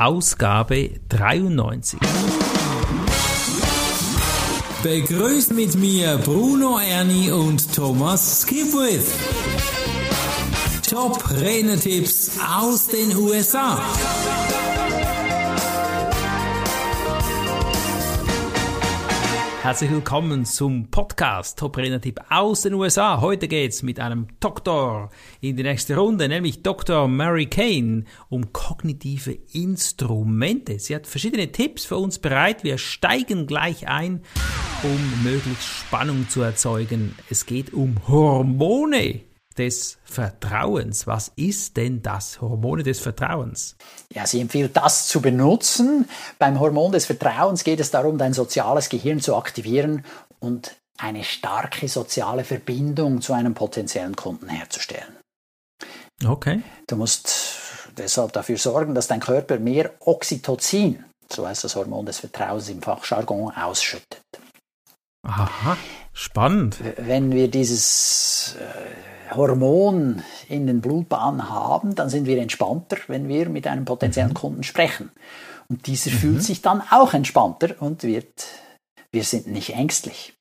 Ausgabe 0.00 0.92
93. 1.10 2.00
Begrüßt 4.82 5.52
mit 5.52 5.74
mir 5.74 6.16
Bruno 6.24 6.78
Ernie 6.78 7.30
und 7.30 7.74
Thomas 7.74 8.40
Skipwith. 8.40 9.12
Top 10.88 11.22
Renetipps 11.38 12.30
aus 12.50 12.86
den 12.86 13.14
USA. 13.14 13.78
Herzlich 19.62 19.90
willkommen 19.90 20.46
zum 20.46 20.90
Podcast 20.90 21.58
Top 21.58 21.76
Tipp 21.76 22.18
aus 22.30 22.62
den 22.62 22.72
USA. 22.72 23.20
Heute 23.20 23.46
geht's 23.46 23.82
mit 23.82 24.00
einem 24.00 24.26
Doktor 24.40 25.10
in 25.42 25.54
die 25.54 25.62
nächste 25.62 25.96
Runde, 25.96 26.28
nämlich 26.28 26.62
Dr. 26.62 27.06
Mary 27.06 27.44
Kane, 27.44 28.04
um 28.30 28.54
kognitive 28.54 29.36
Instrumente. 29.52 30.78
Sie 30.78 30.94
hat 30.94 31.06
verschiedene 31.06 31.52
Tipps 31.52 31.84
für 31.84 31.98
uns 31.98 32.18
bereit. 32.18 32.64
Wir 32.64 32.78
steigen 32.78 33.46
gleich 33.46 33.86
ein, 33.86 34.22
um 34.82 35.22
möglichst 35.22 35.68
Spannung 35.68 36.26
zu 36.30 36.40
erzeugen. 36.40 37.14
Es 37.28 37.44
geht 37.44 37.74
um 37.74 37.96
Hormone 38.08 39.20
des 39.58 39.98
Vertrauens. 40.04 41.06
Was 41.06 41.32
ist 41.36 41.76
denn 41.76 42.02
das 42.02 42.40
Hormone 42.40 42.82
des 42.82 43.00
Vertrauens? 43.00 43.76
Ja, 44.12 44.26
sie 44.26 44.40
empfiehlt 44.40 44.76
das 44.76 45.08
zu 45.08 45.20
benutzen. 45.20 46.08
Beim 46.38 46.60
Hormon 46.60 46.92
des 46.92 47.06
Vertrauens 47.06 47.64
geht 47.64 47.80
es 47.80 47.90
darum, 47.90 48.18
dein 48.18 48.32
soziales 48.32 48.88
Gehirn 48.88 49.20
zu 49.20 49.36
aktivieren 49.36 50.04
und 50.38 50.76
eine 50.98 51.24
starke 51.24 51.88
soziale 51.88 52.44
Verbindung 52.44 53.22
zu 53.22 53.32
einem 53.32 53.54
potenziellen 53.54 54.16
Kunden 54.16 54.48
herzustellen. 54.48 55.16
Okay. 56.24 56.62
Du 56.86 56.96
musst 56.96 57.58
deshalb 57.96 58.32
dafür 58.32 58.58
sorgen, 58.58 58.94
dass 58.94 59.08
dein 59.08 59.20
Körper 59.20 59.58
mehr 59.58 59.92
Oxytocin, 60.00 61.04
so 61.32 61.46
heißt 61.46 61.64
das 61.64 61.76
Hormon 61.76 62.06
des 62.06 62.18
Vertrauens 62.18 62.68
im 62.68 62.82
Fachjargon, 62.82 63.52
ausschüttet. 63.54 64.22
Aha, 65.22 65.76
spannend. 66.12 66.78
Wenn 66.96 67.32
wir 67.32 67.48
dieses 67.48 68.56
äh, 68.58 69.19
Hormon 69.34 70.22
in 70.48 70.66
den 70.66 70.80
Blutbahnen 70.80 71.48
haben, 71.48 71.94
dann 71.94 72.08
sind 72.08 72.26
wir 72.26 72.40
entspannter, 72.40 72.96
wenn 73.06 73.28
wir 73.28 73.48
mit 73.48 73.66
einem 73.66 73.84
potenziellen 73.84 74.30
mhm. 74.30 74.34
Kunden 74.34 74.62
sprechen. 74.62 75.10
Und 75.68 75.86
dieser 75.86 76.10
mhm. 76.10 76.16
fühlt 76.16 76.42
sich 76.42 76.62
dann 76.62 76.82
auch 76.90 77.14
entspannter 77.14 77.80
und 77.80 78.02
wird, 78.02 78.46
wir 79.12 79.24
sind 79.24 79.46
nicht 79.46 79.74
ängstlich. 79.74 80.34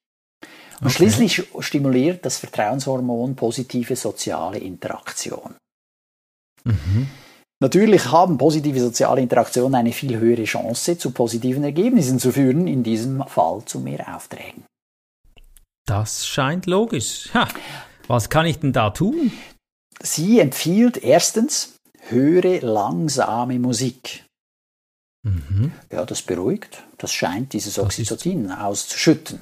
Und 0.82 0.88
okay. 0.88 0.96
schließlich 0.96 1.48
stimuliert 1.60 2.26
das 2.26 2.38
Vertrauenshormon 2.38 3.36
positive 3.36 3.96
soziale 3.96 4.60
Interaktion. 4.60 5.56
Mhm. 6.64 7.08
Natürlich 7.62 8.10
haben 8.10 8.38
positive 8.38 8.80
soziale 8.80 9.22
Interaktionen 9.22 9.76
eine 9.76 9.92
viel 9.92 10.18
höhere 10.18 10.46
Chance, 10.46 10.98
zu 10.98 11.12
positiven 11.12 11.64
Ergebnissen 11.66 12.18
zu 12.18 12.32
führen, 12.32 12.68
in 12.68 12.84
diesem 12.84 13.22
Fall 13.28 13.64
zu 13.66 13.82
mehr 13.82 14.16
Aufträgen. 14.16 14.64
Das 15.86 16.26
scheint 16.26 16.68
logisch. 16.68 17.30
Ha. 17.34 17.48
Was 18.10 18.30
kann 18.30 18.48
ich 18.48 18.60
denn 18.60 18.74
da 18.74 18.90
tun? 18.90 19.32
Sie 20.02 20.40
empfiehlt 20.40 20.98
erstens, 20.98 21.76
höre 22.08 22.60
langsame 22.62 23.60
Musik. 23.60 24.26
Mhm. 25.24 25.74
Ja, 25.92 26.06
das 26.06 26.24
beruhigt. 26.24 26.84
Das 26.98 27.14
scheint 27.14 27.54
dieses 27.54 27.78
Oxytocin 27.78 28.52
auszuschütten. 28.52 29.42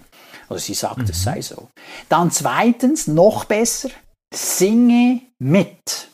Also 0.50 0.66
sie 0.66 0.74
sagt, 0.74 0.98
mhm. 0.98 1.06
es 1.06 1.24
sei 1.24 1.42
so. 1.42 1.70
Dann 2.10 2.30
zweitens, 2.30 3.08
noch 3.08 3.46
besser, 3.46 3.90
singe 4.36 5.22
mit. 5.40 6.10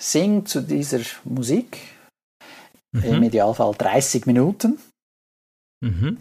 Sing 0.00 0.46
zu 0.46 0.60
dieser 0.60 1.00
Musik. 1.24 1.78
Mhm. 2.92 3.02
Im 3.02 3.22
Idealfall 3.24 3.74
30 3.76 4.26
Minuten. 4.26 4.78
Mhm. 5.80 6.20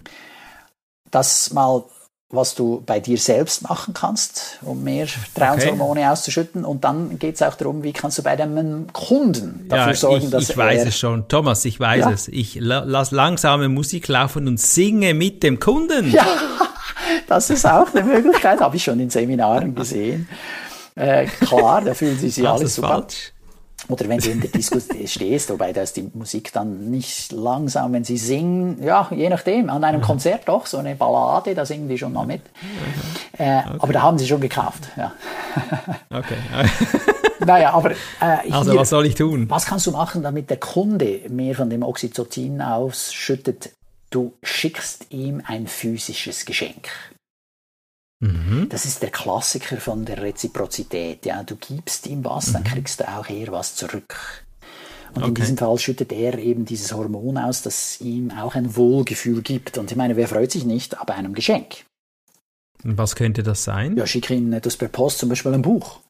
Das 1.12 1.54
mal 1.54 1.84
was 2.30 2.56
du 2.56 2.82
bei 2.86 3.00
dir 3.00 3.18
selbst 3.18 3.62
machen 3.62 3.94
kannst, 3.94 4.60
um 4.64 4.84
mehr 4.84 5.08
Vertrauenshormone 5.08 6.02
okay. 6.02 6.10
auszuschütten. 6.10 6.66
Und 6.66 6.84
dann 6.84 7.20
geht 7.20 7.36
es 7.36 7.42
auch 7.42 7.56
darum, 7.56 7.84
wie 7.84 7.94
kannst 7.94 8.18
du 8.18 8.24
bei 8.24 8.36
deinem 8.36 8.92
Kunden 8.94 9.68
dafür 9.70 9.94
ja, 9.94 9.98
sorgen, 9.98 10.26
ich, 10.26 10.32
dass 10.32 10.50
ich 10.50 10.58
weiß 10.58 10.86
es 10.86 10.98
schon, 10.98 11.28
Thomas, 11.28 11.64
ich 11.66 11.80
weiß 11.80 12.06
ja. 12.06 12.12
es. 12.12 12.28
Ich 12.28 12.58
lass 12.60 13.12
langsame 13.12 13.70
Musik 13.70 14.08
laufen 14.08 14.48
und 14.48 14.60
singe 14.60 15.14
mit 15.14 15.44
dem 15.44 15.60
Kunden. 15.60 16.12
Ja, 16.12 16.26
das 17.28 17.50
ist 17.52 17.66
auch 17.66 17.94
eine 17.94 18.04
Möglichkeit, 18.04 18.60
habe 18.60 18.76
ich 18.76 18.84
schon 18.84 19.00
in 19.00 19.10
Seminaren 19.10 19.76
gesehen. 19.76 20.28
Äh, 20.96 21.26
klar, 21.26 21.82
da 21.82 21.94
fühlen 21.94 22.18
sich 22.18 22.36
sie 22.36 22.48
alle 22.48 22.68
super. 22.68 22.88
Falsch. 22.88 23.34
Oder 23.88 24.10
wenn 24.10 24.20
du 24.20 24.30
in 24.32 24.42
der 24.42 24.50
Diskussion 24.50 24.86
stehst, 25.08 25.50
wobei 25.50 25.72
da 25.72 25.82
ist 25.82 25.96
die 25.96 26.10
Musik 26.14 26.52
dann 26.54 26.90
nicht 26.90 27.32
langsam, 27.32 27.94
wenn 27.94 28.04
sie 28.04 28.18
singen, 28.18 28.82
ja, 28.82 29.08
je 29.12 29.30
nachdem, 29.30 29.70
an 29.70 29.84
einem 29.84 30.02
Konzert 30.02 30.48
doch, 30.48 30.66
so 30.66 30.78
eine 30.78 30.96
Ballade, 30.96 31.54
da 31.54 31.66
singen 31.66 31.88
die 31.88 31.98
schon 31.98 32.14
mal 32.14 32.26
mit. 32.26 32.42
Äh, 33.38 33.60
okay. 33.60 33.78
Aber 33.80 33.94
da 33.94 34.02
haben 34.02 34.18
sie 34.18 34.28
schon 34.28 34.42
gekauft, 34.42 34.90
ja. 34.98 35.14
Okay. 36.10 36.38
naja, 37.46 37.74
aber. 37.74 37.92
Äh, 37.92 38.52
also, 38.52 38.72
hier, 38.72 38.80
was 38.80 38.90
soll 38.90 39.06
ich 39.06 39.16
tun? 39.16 39.50
Was 39.50 39.66
kannst 39.66 39.86
du 39.88 39.92
machen, 39.92 40.24
damit 40.24 40.50
der 40.50 40.58
Kunde 40.58 41.22
mehr 41.30 41.56
von 41.56 41.70
dem 41.70 41.84
Oxytocin 41.84 42.62
ausschüttet? 42.62 43.72
Du 44.10 44.34
schickst 44.44 45.08
ihm 45.12 45.42
ein 45.46 45.68
physisches 45.68 46.46
Geschenk. 46.46 46.90
Mhm. 48.20 48.68
Das 48.70 48.86
ist 48.86 49.02
der 49.02 49.10
Klassiker 49.10 49.78
von 49.78 50.06
der 50.06 50.22
Reziprozität. 50.22 51.26
Ja, 51.26 51.44
du 51.44 51.56
gibst 51.56 52.08
ihm 52.08 52.24
was, 52.24 52.48
mhm. 52.48 52.54
dann 52.54 52.64
kriegst 52.64 53.00
du 53.00 53.08
auch 53.08 53.30
eher 53.30 53.52
was 53.52 53.76
zurück. 53.76 54.46
Und 55.14 55.22
okay. 55.22 55.28
in 55.30 55.36
diesem 55.36 55.58
Fall 55.58 55.78
schüttet 55.80 56.12
er 56.12 56.38
eben 56.38 56.66
dieses 56.66 56.94
Hormon 56.94 57.38
aus, 57.38 57.62
das 57.62 58.02
ihm 58.02 58.32
auch 58.32 58.56
ein 58.56 58.76
Wohlgefühl 58.76 59.42
gibt. 59.42 59.78
Und 59.78 59.92
ich 59.92 59.98
meine, 59.98 60.18
wer 60.18 60.28
freut 60.28 60.52
sich 60.52 60.66
nicht 60.66 61.00
ab 61.00 61.12
einem 61.12 61.34
Geschenk? 61.34 61.86
Was 62.84 63.16
könnte 63.16 63.42
das 63.42 63.64
sein? 63.64 63.96
Ja, 63.96 64.06
schicke 64.06 64.36
ihm 64.36 64.52
etwas 64.54 64.78
per 64.78 64.90
Post, 64.90 65.20
zum 65.20 65.30
Beispiel 65.30 65.54
ein 65.54 65.62
Buch. 65.62 66.02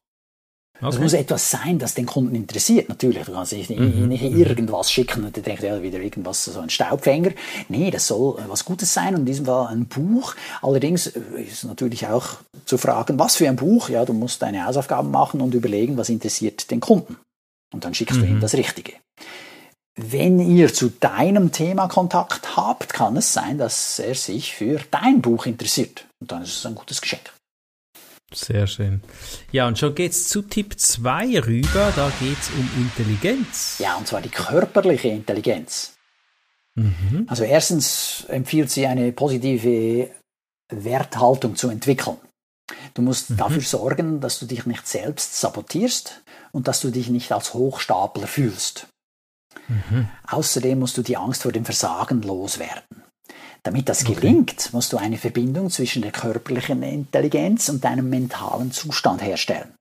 Okay. 0.80 0.94
Es 0.94 0.98
muss 0.98 1.12
etwas 1.14 1.50
sein, 1.50 1.78
das 1.78 1.94
den 1.94 2.04
Kunden 2.04 2.34
interessiert. 2.34 2.88
Natürlich, 2.88 3.24
du 3.24 3.32
kannst 3.32 3.52
nicht, 3.52 3.70
mhm. 3.70 4.08
nicht 4.08 4.22
irgendwas 4.22 4.90
schicken 4.92 5.24
und 5.24 5.34
der 5.34 5.42
denkt, 5.42 5.62
ja, 5.62 5.82
wieder 5.82 5.98
irgendwas, 5.98 6.44
so 6.44 6.60
ein 6.60 6.68
Staubfänger. 6.68 7.30
Nee, 7.68 7.90
das 7.90 8.06
soll 8.06 8.36
was 8.48 8.64
Gutes 8.64 8.92
sein 8.92 9.14
und 9.14 9.20
in 9.20 9.26
diesem 9.26 9.46
Fall 9.46 9.68
ein 9.68 9.86
Buch. 9.86 10.34
Allerdings 10.60 11.06
äh, 11.06 11.20
ist 11.40 11.64
natürlich 11.64 12.06
auch 12.06 12.36
zu 12.66 12.76
fragen, 12.76 13.18
was 13.18 13.36
für 13.36 13.48
ein 13.48 13.56
Buch? 13.56 13.88
Ja, 13.88 14.04
du 14.04 14.12
musst 14.12 14.42
deine 14.42 14.66
Hausaufgaben 14.66 15.10
machen 15.10 15.40
und 15.40 15.54
überlegen, 15.54 15.96
was 15.96 16.10
interessiert 16.10 16.70
den 16.70 16.80
Kunden. 16.80 17.16
Und 17.72 17.84
dann 17.84 17.94
schickst 17.94 18.18
mhm. 18.18 18.20
du 18.20 18.26
ihm 18.26 18.36
mhm. 18.36 18.40
das 18.40 18.54
Richtige. 18.54 18.92
Wenn 19.98 20.40
ihr 20.40 20.74
zu 20.74 20.90
deinem 20.90 21.52
Thema 21.52 21.88
Kontakt 21.88 22.54
habt, 22.54 22.92
kann 22.92 23.16
es 23.16 23.32
sein, 23.32 23.56
dass 23.56 23.98
er 23.98 24.14
sich 24.14 24.54
für 24.54 24.78
dein 24.90 25.22
Buch 25.22 25.46
interessiert. 25.46 26.06
Und 26.20 26.32
dann 26.32 26.42
ist 26.42 26.58
es 26.58 26.66
ein 26.66 26.74
gutes 26.74 27.00
Geschenk. 27.00 27.32
Sehr 28.32 28.66
schön. 28.66 29.02
Ja, 29.52 29.68
und 29.68 29.78
schon 29.78 29.94
geht's 29.94 30.28
zu 30.28 30.42
Tipp 30.42 30.78
2 30.78 31.40
rüber. 31.40 31.92
Da 31.94 32.10
geht's 32.20 32.50
um 32.50 32.68
Intelligenz. 32.76 33.78
Ja, 33.78 33.96
und 33.96 34.08
zwar 34.08 34.20
die 34.20 34.28
körperliche 34.28 35.08
Intelligenz. 35.08 35.94
Mhm. 36.74 37.26
Also 37.28 37.44
erstens 37.44 38.24
empfiehlt 38.28 38.70
sie 38.70 38.86
eine 38.86 39.12
positive 39.12 40.10
Werthaltung 40.68 41.56
zu 41.56 41.70
entwickeln. 41.70 42.18
Du 42.94 43.02
musst 43.02 43.30
mhm. 43.30 43.36
dafür 43.36 43.62
sorgen, 43.62 44.20
dass 44.20 44.38
du 44.38 44.46
dich 44.46 44.66
nicht 44.66 44.86
selbst 44.86 45.40
sabotierst 45.40 46.22
und 46.52 46.68
dass 46.68 46.80
du 46.80 46.90
dich 46.90 47.08
nicht 47.08 47.30
als 47.32 47.54
Hochstapler 47.54 48.26
fühlst. 48.26 48.88
Mhm. 49.68 50.08
Außerdem 50.26 50.78
musst 50.78 50.98
du 50.98 51.02
die 51.02 51.16
Angst 51.16 51.42
vor 51.42 51.52
dem 51.52 51.64
Versagen 51.64 52.22
loswerden. 52.22 53.02
Damit 53.66 53.88
das 53.88 54.04
gelingt, 54.04 54.72
musst 54.72 54.92
du 54.92 54.96
eine 54.96 55.16
Verbindung 55.16 55.70
zwischen 55.70 56.00
der 56.00 56.12
körperlichen 56.12 56.84
Intelligenz 56.84 57.68
und 57.68 57.82
deinem 57.84 58.08
mentalen 58.08 58.70
Zustand 58.70 59.20
herstellen. 59.20 59.74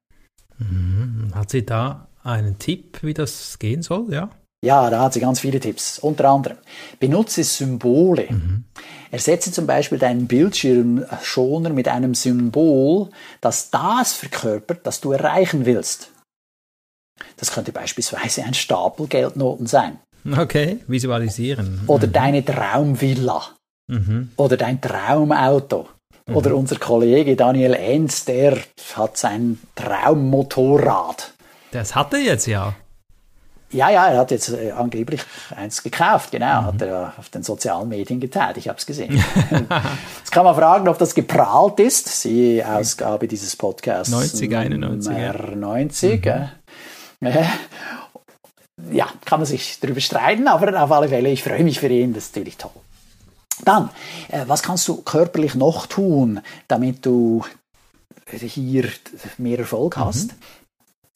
Mhm. 0.57 1.31
Hat 1.35 1.51
sie 1.51 1.63
da 1.63 2.07
einen 2.23 2.57
Tipp, 2.57 3.03
wie 3.03 3.13
das 3.13 3.59
gehen 3.59 3.83
soll? 3.83 4.11
Ja. 4.11 4.31
Ja, 4.63 4.89
da 4.89 5.01
hat 5.01 5.13
sie 5.13 5.19
ganz 5.19 5.41
viele 5.41 5.59
Tipps. 5.59 5.99
Unter 5.99 6.27
anderem, 6.27 6.57
benutze 6.99 7.43
Symbole. 7.43 8.25
Mhm. 8.31 8.63
Ersetze 9.11 9.51
zum 9.51 9.67
Beispiel 9.67 9.99
deinen 9.99 10.25
Bildschirmschoner 10.25 11.69
mit 11.69 11.87
einem 11.87 12.15
Symbol, 12.15 13.11
das 13.39 13.69
das 13.69 14.13
verkörpert, 14.13 14.79
das 14.87 14.99
du 14.99 15.11
erreichen 15.11 15.67
willst. 15.67 16.09
Das 17.37 17.51
könnte 17.51 17.71
beispielsweise 17.71 18.43
ein 18.45 18.55
Stapel 18.55 19.05
Geldnoten 19.05 19.67
sein. 19.67 19.99
Okay, 20.35 20.79
visualisieren. 20.87 21.81
Oder 21.85 22.07
mhm. 22.07 22.13
deine 22.13 22.43
Traumvilla. 22.43 23.54
Mhm. 23.87 24.31
Oder 24.37 24.57
dein 24.57 24.81
Traumauto. 24.81 25.87
Mhm. 26.27 26.35
Oder 26.35 26.55
unser 26.55 26.77
Kollege 26.77 27.35
Daniel 27.35 27.73
Enz, 27.73 28.25
der 28.25 28.57
hat 28.95 29.17
sein 29.17 29.59
Traummotorrad. 29.75 31.33
Das 31.71 31.95
hat 31.95 32.13
er 32.13 32.19
jetzt 32.19 32.47
ja. 32.47 32.73
Ja, 33.71 33.89
ja, 33.89 34.07
er 34.07 34.19
hat 34.19 34.31
jetzt 34.31 34.49
äh, 34.49 34.71
angeblich 34.71 35.21
eins 35.53 35.83
gekauft, 35.83 36.31
genau, 36.31 36.61
mhm. 36.61 36.65
hat 36.65 36.81
er 36.81 37.13
auf 37.17 37.29
den 37.29 37.43
sozialen 37.43 37.89
Medien 37.89 38.19
geteilt, 38.19 38.57
ich 38.57 38.69
habe 38.69 38.77
es 38.77 38.85
gesehen. 38.85 39.11
jetzt 40.19 40.31
kann 40.31 40.45
man 40.45 40.55
fragen, 40.55 40.87
ob 40.87 40.97
das 40.97 41.13
geprahlt 41.13 41.79
ist, 41.79 42.23
die 42.23 42.63
Ausgabe 42.63 43.27
dieses 43.27 43.55
Podcasts. 43.55 44.11
90, 44.13 44.55
91. 44.55 45.11
Nummer 45.11 45.55
90. 45.55 46.25
Mhm. 46.25 47.27
Äh, 47.27 47.43
ja, 48.91 49.07
kann 49.25 49.39
man 49.39 49.45
sich 49.45 49.79
darüber 49.79 49.99
streiten, 49.99 50.47
aber 50.47 50.81
auf 50.81 50.91
alle 50.91 51.09
Fälle, 51.09 51.29
ich 51.29 51.43
freue 51.43 51.63
mich 51.63 51.79
für 51.79 51.87
ihn, 51.87 52.13
das 52.13 52.25
ist 52.25 52.35
natürlich 52.35 52.57
toll. 52.57 52.71
Dann, 53.63 53.89
äh, 54.29 54.43
was 54.47 54.63
kannst 54.63 54.87
du 54.87 55.01
körperlich 55.01 55.55
noch 55.55 55.85
tun, 55.85 56.41
damit 56.67 57.05
du 57.05 57.43
hier 58.29 58.89
mehr 59.37 59.59
Erfolg 59.59 59.97
hast? 59.97 60.31
Mhm. 60.31 60.37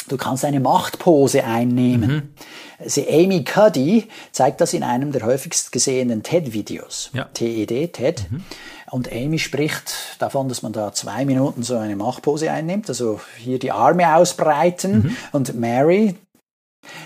Du 0.07 0.17
kannst 0.17 0.43
eine 0.43 0.59
Machtpose 0.59 1.43
einnehmen. 1.43 2.33
Mhm. 2.79 2.89
Sie 2.89 3.07
Amy 3.07 3.43
Cuddy 3.43 4.07
zeigt 4.31 4.59
das 4.61 4.73
in 4.73 4.83
einem 4.83 5.11
der 5.11 5.23
häufigst 5.23 5.71
gesehenen 5.71 6.23
TED-Videos. 6.23 7.11
Ja. 7.13 7.25
TED, 7.25 7.93
TED. 7.93 8.25
Mhm. 8.31 8.43
Und 8.89 9.11
Amy 9.11 9.37
spricht 9.37 9.93
davon, 10.17 10.49
dass 10.49 10.63
man 10.63 10.73
da 10.73 10.93
zwei 10.93 11.25
Minuten 11.25 11.61
so 11.61 11.77
eine 11.77 11.95
Machtpose 11.95 12.51
einnimmt, 12.51 12.89
also 12.89 13.19
hier 13.37 13.59
die 13.59 13.71
Arme 13.71 14.15
ausbreiten. 14.15 15.03
Mhm. 15.03 15.17
Und 15.31 15.55
Mary 15.59 16.15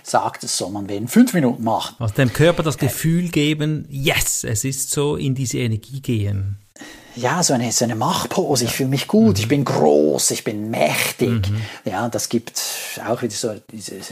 sagt, 0.03 0.43
das 0.43 0.57
soll 0.57 0.71
man 0.71 0.87
in 0.89 1.07
fünf 1.07 1.33
Minuten 1.33 1.63
machen. 1.63 1.95
Also 1.99 2.15
dem 2.15 2.33
Körper 2.33 2.63
das 2.63 2.77
Gefühl 2.77 3.29
geben, 3.29 3.85
yes, 3.89 4.43
es 4.43 4.63
ist 4.63 4.91
so 4.91 5.15
in 5.15 5.35
diese 5.35 5.59
Energie 5.59 6.01
gehen 6.01 6.57
ja, 7.15 7.43
so 7.43 7.53
eine, 7.53 7.71
so 7.71 7.85
eine 7.85 7.95
Machtpose, 7.95 8.65
ich 8.65 8.71
fühle 8.71 8.89
mich 8.89 9.07
gut, 9.07 9.37
mhm. 9.37 9.41
ich 9.41 9.47
bin 9.47 9.65
groß, 9.65 10.31
ich 10.31 10.43
bin 10.43 10.69
mächtig. 10.69 11.49
Mhm. 11.49 11.61
Ja, 11.85 12.09
das 12.09 12.29
gibt 12.29 12.61
auch 13.07 13.21
wieder 13.21 13.33
so, 13.33 13.53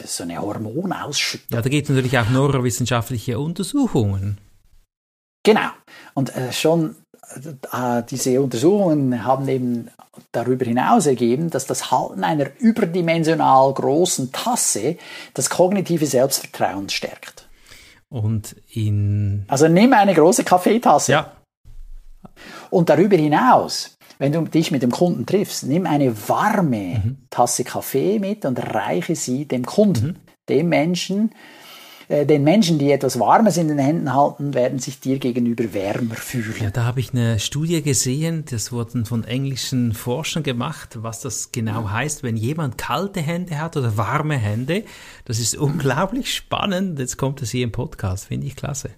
so 0.05 0.23
eine 0.23 0.39
Hormonausschüttung. 0.39 1.55
Ja, 1.55 1.61
da 1.61 1.69
gibt 1.69 1.85
es 1.85 1.89
natürlich 1.89 2.17
auch 2.17 2.29
neurowissenschaftliche 2.29 3.39
Untersuchungen. 3.39 4.37
Genau. 5.43 5.69
Und 6.13 6.35
äh, 6.35 6.53
schon 6.53 6.91
äh, 6.91 6.93
diese 8.09 8.41
Untersuchungen 8.41 9.23
haben 9.23 9.47
eben 9.47 9.89
darüber 10.31 10.65
hinaus 10.65 11.05
ergeben, 11.05 11.49
dass 11.49 11.65
das 11.65 11.91
Halten 11.91 12.23
einer 12.23 12.47
überdimensional 12.59 13.73
großen 13.73 14.31
Tasse 14.31 14.97
das 15.33 15.49
kognitive 15.49 16.05
Selbstvertrauen 16.05 16.89
stärkt. 16.89 17.47
Und 18.09 18.55
in. 18.73 19.45
Also 19.47 19.67
nimm 19.67 19.93
eine 19.93 20.13
große 20.13 20.43
Kaffeetasse. 20.43 21.11
Ja 21.13 21.31
und 22.71 22.89
darüber 22.89 23.17
hinaus, 23.17 23.97
wenn 24.17 24.31
du 24.31 24.41
dich 24.41 24.71
mit 24.71 24.81
dem 24.81 24.91
Kunden 24.91 25.25
triffst, 25.25 25.63
nimm 25.63 25.85
eine 25.85 26.15
warme 26.27 27.01
mhm. 27.03 27.17
Tasse 27.29 27.63
Kaffee 27.63 28.19
mit 28.19 28.45
und 28.45 28.57
reiche 28.73 29.15
sie 29.15 29.45
dem 29.45 29.65
Kunden, 29.65 30.07
mhm. 30.07 30.15
dem 30.49 30.69
Menschen, 30.69 31.31
den 32.25 32.43
Menschen, 32.43 32.77
die 32.77 32.91
etwas 32.91 33.19
Warmes 33.19 33.57
in 33.57 33.69
den 33.69 33.77
Händen 33.77 34.13
halten, 34.13 34.53
werden 34.53 34.79
sich 34.79 34.99
dir 34.99 35.17
gegenüber 35.17 35.73
wärmer 35.73 36.15
fühlen. 36.15 36.55
Ja, 36.59 36.69
da 36.69 36.83
habe 36.83 36.99
ich 36.99 37.13
eine 37.13 37.39
Studie 37.39 37.81
gesehen, 37.81 38.43
das 38.49 38.71
wurde 38.71 39.05
von 39.05 39.23
englischen 39.23 39.93
Forschern 39.93 40.43
gemacht, 40.43 40.97
was 41.01 41.21
das 41.21 41.51
genau 41.51 41.89
heißt, 41.89 42.23
wenn 42.23 42.35
jemand 42.35 42.77
kalte 42.77 43.21
Hände 43.21 43.59
hat 43.59 43.77
oder 43.77 43.95
warme 43.95 44.37
Hände. 44.37 44.83
Das 45.25 45.39
ist 45.39 45.55
unglaublich 45.55 46.35
spannend. 46.35 46.99
Jetzt 46.99 47.17
kommt 47.17 47.41
es 47.41 47.51
hier 47.51 47.63
im 47.63 47.71
Podcast, 47.71 48.25
finde 48.25 48.47
ich 48.47 48.55
klasse. 48.55 48.89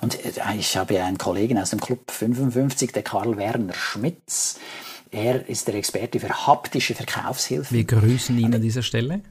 Und 0.00 0.24
äh, 0.24 0.30
ich 0.58 0.76
habe 0.76 0.94
ja 0.94 1.06
einen 1.06 1.18
Kollegen 1.18 1.58
aus 1.58 1.70
dem 1.70 1.80
Club 1.80 2.10
55, 2.10 2.92
der 2.92 3.02
Karl 3.02 3.36
Werner 3.36 3.74
Schmitz. 3.74 4.58
Er 5.10 5.48
ist 5.48 5.68
der 5.68 5.74
Experte 5.74 6.20
für 6.20 6.46
haptische 6.46 6.94
Verkaufshilfe. 6.94 7.74
Wir 7.74 7.84
grüßen 7.84 8.38
ihn 8.38 8.54
an 8.54 8.62
dieser 8.62 8.82
Stelle. 8.82 9.22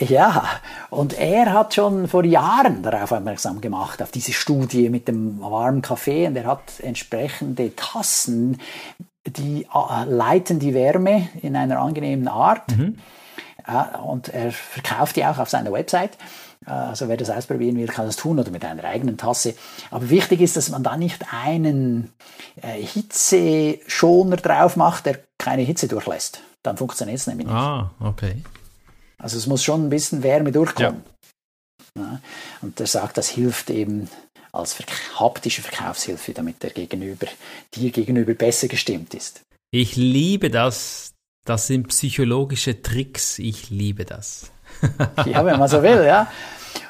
Ja, 0.00 0.44
und 0.90 1.18
er 1.18 1.52
hat 1.52 1.74
schon 1.74 2.06
vor 2.06 2.24
Jahren 2.24 2.82
darauf 2.82 3.10
aufmerksam 3.10 3.60
gemacht, 3.60 4.00
auf 4.00 4.12
diese 4.12 4.32
Studie 4.32 4.90
mit 4.90 5.08
dem 5.08 5.40
warmen 5.40 5.82
Kaffee. 5.82 6.26
Und 6.28 6.36
er 6.36 6.46
hat 6.46 6.80
entsprechende 6.80 7.74
Tassen, 7.74 8.60
die 9.26 9.64
äh, 9.64 10.04
leiten 10.04 10.60
die 10.60 10.72
Wärme 10.72 11.28
in 11.42 11.56
einer 11.56 11.80
angenehmen 11.80 12.28
Art. 12.28 12.76
Mhm. 12.76 12.98
Und 14.02 14.28
er 14.28 14.52
verkauft 14.52 15.16
die 15.16 15.26
auch 15.26 15.38
auf 15.38 15.50
seiner 15.50 15.72
Website. 15.72 16.16
Also 16.64 17.08
wer 17.08 17.16
das 17.16 17.28
ausprobieren 17.28 17.76
will, 17.76 17.86
kann 17.86 18.06
das 18.06 18.16
tun 18.16 18.38
oder 18.38 18.50
mit 18.50 18.64
einer 18.64 18.84
eigenen 18.84 19.16
Tasse. 19.16 19.54
Aber 19.90 20.10
wichtig 20.10 20.40
ist, 20.40 20.56
dass 20.56 20.70
man 20.70 20.82
da 20.82 20.96
nicht 20.96 21.26
einen 21.32 22.12
äh, 22.62 22.80
Hitzeschoner 22.80 24.36
drauf 24.36 24.76
macht, 24.76 25.06
der 25.06 25.18
keine 25.38 25.62
Hitze 25.62 25.88
durchlässt. 25.88 26.40
Dann 26.62 26.76
funktioniert 26.76 27.18
es 27.18 27.26
nämlich 27.26 27.46
nicht. 27.46 27.56
Ah, 27.56 27.90
okay. 28.00 28.42
Also 29.20 29.36
es 29.36 29.46
muss 29.46 29.64
schon 29.64 29.86
ein 29.86 29.90
bisschen 29.90 30.22
Wärme 30.22 30.52
durchkommen. 30.52 31.02
Ja. 31.96 32.20
Und 32.62 32.78
er 32.78 32.86
sagt, 32.86 33.16
das 33.16 33.28
hilft 33.28 33.70
eben 33.70 34.08
als 34.52 34.76
haptische 35.18 35.62
Verkaufshilfe, 35.62 36.32
damit 36.32 36.62
der 36.62 36.70
Gegenüber 36.70 37.26
dir 37.74 37.90
gegenüber 37.90 38.34
besser 38.34 38.68
gestimmt 38.68 39.14
ist. 39.14 39.42
Ich 39.70 39.96
liebe 39.96 40.50
das. 40.50 41.12
Das 41.44 41.66
sind 41.66 41.88
psychologische 41.88 42.82
Tricks. 42.82 43.38
Ich 43.38 43.70
liebe 43.70 44.04
das. 44.04 44.50
ja, 45.26 45.44
wenn 45.44 45.58
man 45.58 45.68
so 45.68 45.82
will, 45.82 46.04
ja. 46.04 46.30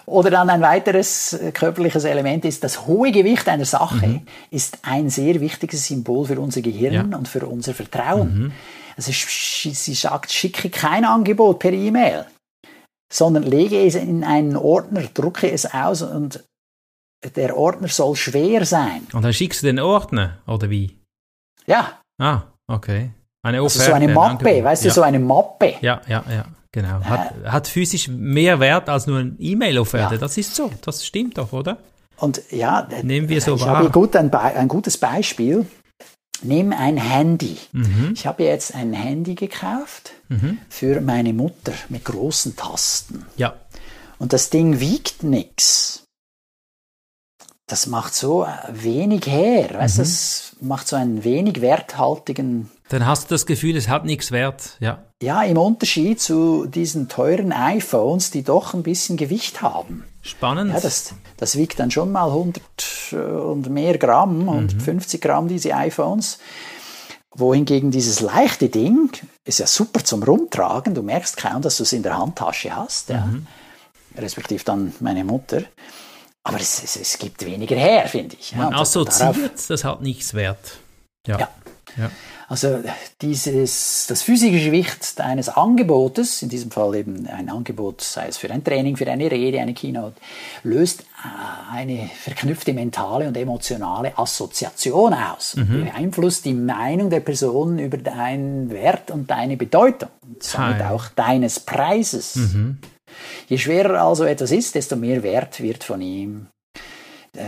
Oder 0.04 0.30
dann 0.30 0.50
ein 0.50 0.60
weiteres 0.62 1.34
äh, 1.34 1.52
körperliches 1.52 2.04
Element 2.04 2.44
ist, 2.44 2.64
das 2.64 2.86
hohe 2.86 3.12
Gewicht 3.12 3.46
einer 3.48 3.64
Sache 3.64 4.06
mhm. 4.06 4.26
ist 4.50 4.78
ein 4.82 5.10
sehr 5.10 5.40
wichtiges 5.40 5.86
Symbol 5.86 6.26
für 6.26 6.40
unser 6.40 6.62
Gehirn 6.62 6.92
ja. 6.94 7.02
und 7.16 7.28
für 7.28 7.46
unser 7.46 7.74
Vertrauen. 7.74 8.38
Mhm. 8.38 8.52
Also 8.98 9.12
sie 9.12 9.94
sagt, 9.94 10.32
schicke 10.32 10.70
kein 10.70 11.04
Angebot 11.04 11.60
per 11.60 11.72
E-Mail, 11.72 12.26
sondern 13.12 13.44
lege 13.44 13.86
es 13.86 13.94
in 13.94 14.24
einen 14.24 14.56
Ordner, 14.56 15.02
drucke 15.14 15.48
es 15.48 15.72
aus 15.72 16.02
und 16.02 16.44
der 17.36 17.56
Ordner 17.56 17.86
soll 17.86 18.16
schwer 18.16 18.66
sein. 18.66 19.06
Und 19.12 19.22
dann 19.22 19.32
schickst 19.32 19.62
du 19.62 19.66
den 19.66 19.78
Ordner, 19.78 20.38
oder 20.48 20.68
wie? 20.68 20.98
Ja. 21.66 22.00
Ah, 22.20 22.42
okay. 22.66 23.10
Eine 23.44 23.62
Offerte, 23.62 23.84
also 23.84 23.90
so 23.92 23.94
eine 23.94 24.12
Mappe, 24.12 24.48
ein 24.48 24.64
weißt 24.64 24.82
du, 24.82 24.88
ja. 24.88 24.94
so 24.94 25.02
eine 25.02 25.20
Mappe. 25.20 25.74
Ja, 25.80 26.00
ja, 26.08 26.24
ja. 26.28 26.44
Genau. 26.72 27.00
Hat, 27.04 27.34
äh, 27.44 27.48
hat 27.48 27.68
physisch 27.68 28.08
mehr 28.08 28.58
Wert 28.58 28.88
als 28.88 29.06
nur 29.06 29.20
eine 29.20 29.36
E-Mail-Offerte. 29.38 30.16
Ja. 30.16 30.20
Das 30.20 30.36
ist 30.36 30.56
so. 30.56 30.72
Das 30.82 31.06
stimmt 31.06 31.38
doch, 31.38 31.52
oder? 31.52 31.78
Und 32.16 32.42
ja, 32.50 32.86
nehmen 33.02 33.28
wir 33.28 33.40
so 33.40 33.54
ich 33.54 33.62
wahr. 33.62 33.78
habe 33.78 33.90
gut 33.90 34.16
ein, 34.16 34.34
ein 34.34 34.66
gutes 34.66 34.98
Beispiel. 34.98 35.66
Nimm 36.42 36.72
ein 36.72 36.96
Handy. 36.96 37.56
Mhm. 37.72 38.12
Ich 38.14 38.26
habe 38.26 38.44
jetzt 38.44 38.74
ein 38.74 38.92
Handy 38.92 39.34
gekauft 39.34 40.12
mhm. 40.28 40.58
für 40.68 41.00
meine 41.00 41.32
Mutter 41.32 41.72
mit 41.88 42.04
großen 42.04 42.56
Tasten. 42.56 43.26
Ja. 43.36 43.54
Und 44.18 44.32
das 44.32 44.50
Ding 44.50 44.80
wiegt 44.80 45.22
nichts. 45.22 46.04
Das 47.66 47.86
macht 47.86 48.14
so 48.14 48.46
wenig 48.72 49.26
her. 49.26 49.70
Weißt, 49.74 49.98
mhm. 49.98 50.02
Das 50.02 50.56
macht 50.60 50.88
so 50.88 50.96
einen 50.96 51.24
wenig 51.24 51.60
werthaltigen 51.60 52.70
dann 52.88 53.06
hast 53.06 53.30
du 53.30 53.34
das 53.34 53.44
Gefühl, 53.44 53.76
es 53.76 53.88
hat 53.88 54.04
nichts 54.04 54.32
wert, 54.32 54.76
ja. 54.80 55.04
Ja, 55.22 55.42
im 55.42 55.58
Unterschied 55.58 56.20
zu 56.20 56.66
diesen 56.66 57.08
teuren 57.08 57.52
iPhones, 57.52 58.30
die 58.30 58.42
doch 58.42 58.72
ein 58.72 58.82
bisschen 58.82 59.16
Gewicht 59.16 59.60
haben. 59.60 60.04
Spannend. 60.28 60.72
Ja, 60.72 60.80
das, 60.80 61.14
das 61.36 61.56
wiegt 61.56 61.80
dann 61.80 61.90
schon 61.90 62.12
mal 62.12 62.28
100 62.28 62.62
äh, 63.12 63.16
und 63.16 63.70
mehr 63.70 63.96
Gramm, 63.96 64.42
mhm. 64.42 64.48
150 64.48 65.20
Gramm, 65.20 65.48
diese 65.48 65.74
iPhones. 65.74 66.38
Wohingegen 67.34 67.90
dieses 67.90 68.20
leichte 68.20 68.68
Ding 68.68 69.10
ist 69.44 69.58
ja 69.58 69.66
super 69.66 70.04
zum 70.04 70.22
Rumtragen. 70.22 70.94
Du 70.94 71.02
merkst 71.02 71.36
kaum, 71.36 71.62
dass 71.62 71.76
du 71.76 71.84
es 71.84 71.92
in 71.92 72.02
der 72.02 72.18
Handtasche 72.18 72.74
hast. 72.74 73.10
Ja. 73.10 73.26
Mhm. 73.26 73.46
Respektive 74.16 74.64
dann 74.64 74.92
meine 75.00 75.24
Mutter. 75.24 75.62
Aber 76.42 76.60
es, 76.60 76.82
es, 76.82 76.96
es 76.96 77.18
gibt 77.18 77.44
weniger 77.44 77.76
her, 77.76 78.08
finde 78.08 78.36
ich. 78.38 78.54
Man 78.54 78.72
ja, 78.72 78.80
assoziiert, 78.80 79.36
darauf, 79.36 79.68
das 79.68 79.84
hat 79.84 80.00
nichts 80.02 80.34
wert. 80.34 80.78
Ja. 81.26 81.38
ja. 81.38 81.48
ja. 81.96 82.10
Also 82.50 82.82
dieses, 83.20 84.06
das 84.08 84.22
physische 84.22 84.64
Gewicht 84.64 85.20
eines 85.20 85.50
Angebotes, 85.50 86.40
in 86.40 86.48
diesem 86.48 86.70
Fall 86.70 86.94
eben 86.94 87.26
ein 87.26 87.50
Angebot, 87.50 88.00
sei 88.00 88.28
es 88.28 88.38
für 88.38 88.50
ein 88.50 88.64
Training, 88.64 88.96
für 88.96 89.06
eine 89.06 89.30
Rede, 89.30 89.60
eine 89.60 89.74
Keynote, 89.74 90.16
löst 90.62 91.02
äh, 91.02 91.76
eine 91.76 92.08
verknüpfte 92.18 92.72
mentale 92.72 93.28
und 93.28 93.36
emotionale 93.36 94.16
Assoziation 94.16 95.12
aus 95.12 95.56
und 95.56 95.68
mhm. 95.68 95.84
beeinflusst 95.84 96.46
die 96.46 96.54
Meinung 96.54 97.10
der 97.10 97.20
Person 97.20 97.78
über 97.78 97.98
deinen 97.98 98.70
Wert 98.70 99.10
und 99.10 99.30
deine 99.30 99.58
Bedeutung 99.58 100.08
und 100.22 100.42
somit 100.42 100.80
auch 100.80 101.08
deines 101.08 101.60
Preises. 101.60 102.36
Mhm. 102.36 102.78
Je 103.48 103.58
schwerer 103.58 104.00
also 104.00 104.24
etwas 104.24 104.52
ist, 104.52 104.74
desto 104.74 104.96
mehr 104.96 105.22
Wert 105.22 105.60
wird 105.60 105.84
von 105.84 106.00
ihm 106.00 106.46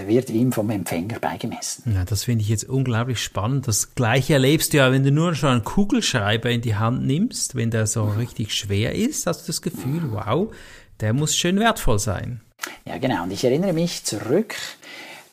wird 0.06 0.30
ihm 0.30 0.52
vom 0.52 0.70
Empfänger 0.70 1.18
beigemessen. 1.18 1.94
Ja, 1.94 2.04
das 2.04 2.24
finde 2.24 2.42
ich 2.42 2.48
jetzt 2.48 2.68
unglaublich 2.68 3.22
spannend. 3.22 3.66
Das 3.66 3.94
Gleiche 3.94 4.34
erlebst 4.34 4.72
du 4.72 4.78
ja, 4.78 4.92
wenn 4.92 5.04
du 5.04 5.10
nur 5.10 5.34
schon 5.34 5.50
einen 5.50 5.64
Kugelschreiber 5.64 6.50
in 6.50 6.60
die 6.60 6.76
Hand 6.76 7.06
nimmst, 7.06 7.54
wenn 7.54 7.70
der 7.70 7.86
so 7.86 8.04
richtig 8.04 8.54
schwer 8.54 8.94
ist, 8.94 9.26
hast 9.26 9.42
du 9.42 9.46
das 9.48 9.62
Gefühl, 9.62 10.12
wow, 10.12 10.52
der 11.00 11.12
muss 11.12 11.36
schön 11.36 11.58
wertvoll 11.58 11.98
sein. 11.98 12.40
Ja, 12.84 12.98
genau. 12.98 13.24
Und 13.24 13.32
ich 13.32 13.44
erinnere 13.44 13.72
mich 13.72 14.04
zurück, 14.04 14.54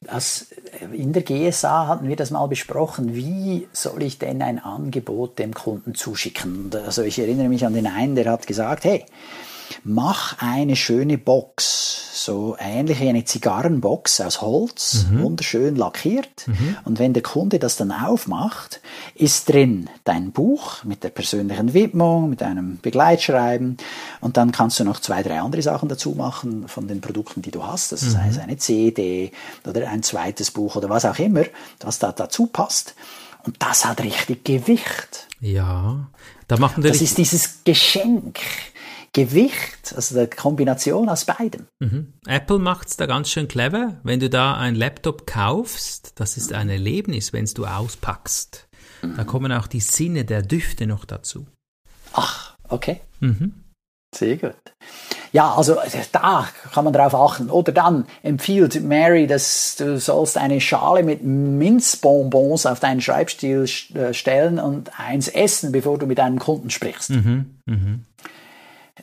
dass 0.01 0.47
in 0.93 1.11
der 1.11 1.23
GSA 1.23 1.87
hatten 1.87 2.07
wir 2.07 2.15
das 2.15 2.31
mal 2.31 2.45
besprochen, 2.47 3.15
wie 3.15 3.67
soll 3.73 4.03
ich 4.03 4.19
denn 4.19 4.41
ein 4.41 4.59
Angebot 4.59 5.39
dem 5.39 5.53
Kunden 5.53 5.95
zuschicken? 5.95 6.71
Also 6.85 7.01
ich 7.01 7.19
erinnere 7.19 7.49
mich 7.49 7.65
an 7.65 7.73
den 7.73 7.87
einen, 7.87 8.15
der 8.15 8.31
hat 8.31 8.47
gesagt, 8.47 8.83
hey, 8.85 9.05
mach 9.83 10.41
eine 10.41 10.75
schöne 10.75 11.17
Box, 11.17 12.23
so 12.25 12.55
ähnlich 12.59 12.99
wie 12.99 13.09
eine 13.09 13.25
Zigarrenbox 13.25 14.21
aus 14.21 14.41
Holz, 14.41 15.05
mhm. 15.09 15.21
wunderschön 15.21 15.75
lackiert. 15.75 16.47
Mhm. 16.47 16.77
Und 16.85 16.99
wenn 16.99 17.13
der 17.13 17.23
Kunde 17.23 17.59
das 17.59 17.77
dann 17.77 17.91
aufmacht, 17.91 18.81
ist 19.15 19.49
drin 19.49 19.89
dein 20.03 20.31
Buch 20.31 20.83
mit 20.83 21.03
der 21.03 21.09
persönlichen 21.09 21.73
Widmung, 21.73 22.29
mit 22.29 22.43
einem 22.43 22.79
Begleitschreiben 22.81 23.77
und 24.21 24.37
dann 24.37 24.51
kannst 24.51 24.79
du 24.79 24.83
noch 24.83 24.99
zwei, 24.99 25.23
drei 25.23 25.39
andere 25.39 25.61
Sachen 25.61 25.89
dazu 25.89 26.11
machen 26.11 26.67
von 26.67 26.87
den 26.87 27.01
Produkten, 27.01 27.41
die 27.41 27.51
du 27.51 27.65
hast. 27.65 27.91
Das 27.91 28.03
mhm. 28.03 28.23
heißt 28.23 28.39
eine 28.39 28.57
CD 28.57 29.31
oder 29.65 29.89
ein 29.89 30.03
zweites 30.03 30.51
Buch 30.51 30.75
oder 30.75 30.89
was 30.89 31.05
auch 31.05 31.19
immer, 31.19 31.43
was 31.79 31.99
da 31.99 32.11
dazu 32.11 32.47
passt. 32.47 32.95
Und 33.45 33.55
das 33.59 33.85
hat 33.85 34.01
richtig 34.01 34.43
Gewicht. 34.43 35.27
Ja, 35.39 36.07
da 36.47 36.57
machen 36.57 36.83
Das 36.83 37.01
ist 37.01 37.17
dieses 37.17 37.63
Geschenk. 37.63 38.39
Gewicht, 39.17 39.95
also 39.95 40.13
der 40.13 40.29
Kombination 40.29 41.09
aus 41.09 41.25
beiden. 41.25 41.65
Mhm. 41.79 42.13
Apple 42.27 42.59
macht 42.59 42.89
es 42.89 42.97
da 42.97 43.07
ganz 43.07 43.31
schön 43.31 43.47
clever. 43.47 43.95
Wenn 44.03 44.19
du 44.19 44.29
da 44.29 44.55
ein 44.55 44.75
Laptop 44.75 45.25
kaufst, 45.25 46.11
das 46.19 46.37
ist 46.37 46.53
ein 46.53 46.69
Erlebnis, 46.69 47.33
wenn 47.33 47.45
du 47.45 47.65
auspackst. 47.65 48.67
Mhm. 49.01 49.17
Da 49.17 49.23
kommen 49.23 49.51
auch 49.51 49.65
die 49.65 49.79
Sinne 49.79 50.23
der 50.23 50.43
Düfte 50.43 50.85
noch 50.85 51.03
dazu. 51.03 51.47
Ach, 52.13 52.55
okay. 52.69 53.01
Mhm. 53.19 53.53
Sehr 54.13 54.37
gut. 54.37 54.53
Ja, 55.31 55.55
also 55.55 55.77
da 56.11 56.47
kann 56.71 56.83
man 56.83 56.93
drauf 56.93 57.15
achten. 57.15 57.49
Oder 57.49 57.71
dann 57.71 58.05
empfiehlt 58.21 58.83
Mary, 58.83 59.25
dass 59.25 59.77
du 59.77 59.99
sollst 59.99 60.37
eine 60.37 60.61
Schale 60.61 61.01
mit 61.01 61.23
Minzbonbons 61.23 62.67
auf 62.67 62.79
deinen 62.79 63.01
Schreibstil 63.01 63.67
äh, 63.95 64.13
stellen 64.13 64.59
und 64.59 64.91
eins 64.99 65.27
essen, 65.27 65.71
bevor 65.71 65.97
du 65.97 66.05
mit 66.05 66.19
einem 66.19 66.37
Kunden 66.37 66.69
sprichst. 66.69 67.09
Mhm, 67.09 67.57
mh. 67.65 67.99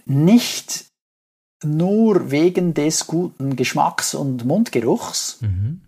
Nicht 0.06 0.86
nur 1.64 2.30
wegen 2.30 2.74
des 2.74 3.06
guten 3.06 3.56
Geschmacks 3.56 4.14
und 4.14 4.44
Mundgeruchs, 4.44 5.38
mhm. 5.40 5.82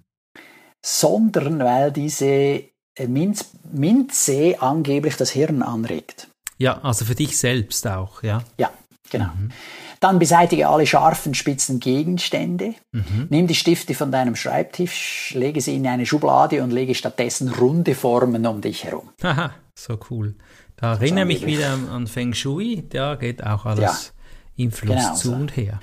sondern 0.84 1.58
weil 1.58 1.92
diese 1.92 2.64
Minz, 3.06 3.50
Minze 3.72 4.60
angeblich 4.60 5.16
das 5.16 5.30
Hirn 5.30 5.62
anregt. 5.62 6.28
Ja, 6.58 6.80
also 6.82 7.04
für 7.04 7.14
dich 7.14 7.36
selbst 7.36 7.86
auch, 7.86 8.22
ja. 8.22 8.42
Ja, 8.58 8.70
genau. 9.10 9.26
Mhm. 9.36 9.50
Dann 10.00 10.18
beseitige 10.18 10.68
alle 10.68 10.86
scharfen, 10.86 11.34
spitzen 11.34 11.80
Gegenstände. 11.80 12.74
Mhm. 12.92 13.26
Nimm 13.30 13.46
die 13.46 13.54
Stifte 13.54 13.94
von 13.94 14.12
deinem 14.12 14.36
Schreibtisch, 14.36 15.32
lege 15.34 15.60
sie 15.60 15.76
in 15.76 15.86
eine 15.86 16.06
Schublade 16.06 16.62
und 16.62 16.70
lege 16.70 16.94
stattdessen 16.94 17.50
runde 17.50 17.94
Formen 17.94 18.46
um 18.46 18.60
dich 18.60 18.84
herum. 18.84 19.10
Haha, 19.22 19.54
so 19.78 19.98
cool. 20.10 20.34
Da 20.76 20.94
erinnere 20.94 21.24
mich 21.24 21.46
wieder 21.46 21.72
an 21.90 22.06
Feng 22.06 22.34
Shui, 22.34 22.84
da 22.88 23.14
geht 23.14 23.44
auch 23.44 23.66
alles 23.66 24.12
ja, 24.56 24.64
im 24.64 24.72
Fluss 24.72 24.96
genau 24.96 25.14
zu 25.14 25.28
so. 25.28 25.34
und 25.34 25.56
her. 25.56 25.80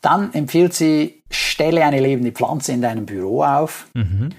Dann 0.00 0.32
empfiehlt 0.34 0.74
sie, 0.74 1.22
stelle 1.30 1.84
eine 1.84 2.00
lebende 2.00 2.32
Pflanze 2.32 2.72
in 2.72 2.82
deinem 2.82 3.06
Büro 3.06 3.42
auf 3.42 3.88
mhm. 3.94 4.30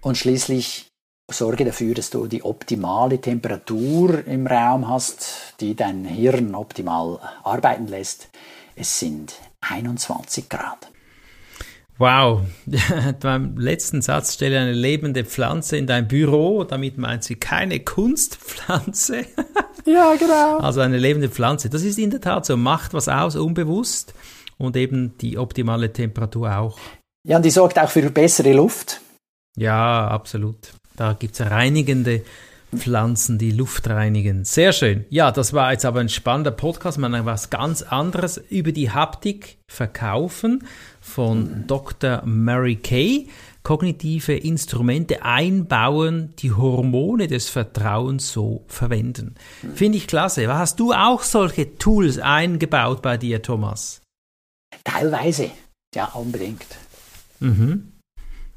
und 0.00 0.18
schließlich 0.18 0.88
sorge 1.30 1.64
dafür, 1.64 1.94
dass 1.94 2.10
du 2.10 2.26
die 2.26 2.44
optimale 2.44 3.20
Temperatur 3.20 4.26
im 4.26 4.46
Raum 4.46 4.88
hast, 4.88 5.54
die 5.60 5.74
dein 5.74 6.04
Hirn 6.04 6.54
optimal 6.54 7.18
arbeiten 7.42 7.86
lässt. 7.86 8.28
Es 8.74 8.98
sind 8.98 9.34
21 9.60 10.48
Grad. 10.48 10.90
Wow, 11.98 12.42
beim 13.20 13.56
letzten 13.56 14.02
Satz 14.02 14.34
stelle 14.34 14.60
eine 14.60 14.72
lebende 14.72 15.24
Pflanze 15.24 15.78
in 15.78 15.86
dein 15.86 16.08
Büro, 16.08 16.64
damit 16.64 16.98
meint 16.98 17.24
sie 17.24 17.36
keine 17.36 17.80
Kunstpflanze. 17.80 19.26
Ja, 19.88 20.16
genau. 20.16 20.58
Also 20.58 20.80
eine 20.80 20.98
lebende 20.98 21.28
Pflanze. 21.28 21.70
Das 21.70 21.84
ist 21.84 21.96
in 21.96 22.10
der 22.10 22.20
Tat 22.20 22.44
so, 22.44 22.56
macht 22.56 22.92
was 22.92 23.08
aus, 23.08 23.36
unbewusst 23.36 24.14
und 24.58 24.76
eben 24.76 25.16
die 25.18 25.38
optimale 25.38 25.92
Temperatur 25.92 26.58
auch. 26.58 26.76
Ja, 27.22 27.36
und 27.36 27.44
die 27.44 27.50
sorgt 27.50 27.78
auch 27.78 27.88
für 27.88 28.10
bessere 28.10 28.52
Luft. 28.52 29.00
Ja, 29.56 30.08
absolut. 30.08 30.72
Da 30.96 31.12
gibt 31.12 31.38
es 31.38 31.46
reinigende 31.48 32.22
Pflanzen, 32.76 33.38
die 33.38 33.50
Luft 33.50 33.88
reinigen. 33.88 34.44
Sehr 34.44 34.72
schön. 34.72 35.04
Ja, 35.10 35.32
das 35.32 35.52
war 35.52 35.72
jetzt 35.72 35.84
aber 35.84 36.00
ein 36.00 36.08
spannender 36.08 36.50
Podcast, 36.50 36.98
mal 36.98 37.24
was 37.24 37.50
ganz 37.50 37.82
anderes 37.82 38.38
über 38.38 38.72
die 38.72 38.90
Haptik 38.90 39.58
verkaufen 39.68 40.66
von 41.00 41.64
Dr. 41.66 42.22
Mary 42.24 42.76
Kay. 42.76 43.28
Kognitive 43.66 44.32
Instrumente 44.32 45.24
einbauen, 45.24 46.32
die 46.38 46.52
Hormone 46.52 47.26
des 47.26 47.48
Vertrauens 47.48 48.30
so 48.30 48.64
verwenden. 48.68 49.34
Finde 49.74 49.98
ich 49.98 50.06
klasse. 50.06 50.46
Hast 50.46 50.78
du 50.78 50.92
auch 50.92 51.24
solche 51.24 51.76
Tools 51.76 52.20
eingebaut 52.20 53.02
bei 53.02 53.16
dir, 53.16 53.42
Thomas? 53.42 54.02
Teilweise, 54.84 55.50
ja, 55.96 56.04
unbedingt. 56.14 56.64
Mhm. 57.40 57.90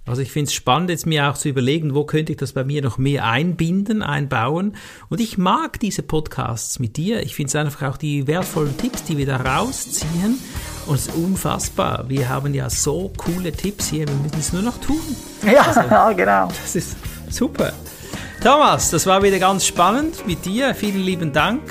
Also 0.09 0.23
ich 0.23 0.31
finde 0.31 0.47
es 0.47 0.53
spannend, 0.53 0.89
jetzt 0.89 1.05
mir 1.05 1.29
auch 1.29 1.37
zu 1.37 1.49
überlegen, 1.49 1.93
wo 1.93 2.03
könnte 2.03 2.31
ich 2.31 2.37
das 2.37 2.53
bei 2.53 2.63
mir 2.63 2.81
noch 2.81 2.97
mehr 2.97 3.25
einbinden, 3.25 4.01
einbauen. 4.01 4.75
Und 5.09 5.21
ich 5.21 5.37
mag 5.37 5.79
diese 5.79 6.01
Podcasts 6.01 6.79
mit 6.79 6.97
dir. 6.97 7.21
Ich 7.21 7.35
finde 7.35 7.49
es 7.49 7.55
einfach 7.55 7.89
auch 7.89 7.97
die 7.97 8.25
wertvollen 8.25 8.75
Tipps, 8.77 9.03
die 9.03 9.17
wir 9.17 9.27
da 9.27 9.37
rausziehen. 9.37 10.39
Und 10.87 10.95
es 10.95 11.07
ist 11.07 11.15
unfassbar. 11.15 12.05
Wir 12.07 12.27
haben 12.27 12.53
ja 12.55 12.69
so 12.69 13.11
coole 13.17 13.51
Tipps 13.51 13.89
hier. 13.89 14.07
Wir 14.07 14.15
müssen 14.15 14.39
es 14.39 14.51
nur 14.51 14.63
noch 14.63 14.79
tun. 14.79 15.01
Ja, 15.45 15.61
also, 15.61 15.81
genau. 16.15 16.47
Das 16.47 16.75
ist 16.75 16.97
super. 17.29 17.73
Thomas, 18.43 18.89
das 18.89 19.05
war 19.05 19.21
wieder 19.21 19.37
ganz 19.37 19.65
spannend 19.65 20.25
mit 20.25 20.45
dir. 20.45 20.73
Vielen 20.73 21.01
lieben 21.01 21.33
Dank. 21.33 21.61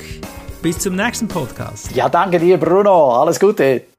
Bis 0.61 0.79
zum 0.79 0.95
nächsten 0.95 1.27
Podcast. 1.27 1.95
Ja, 1.95 2.07
danke 2.07 2.39
dir, 2.39 2.57
Bruno. 2.57 3.21
Alles 3.21 3.39
Gute. 3.39 3.98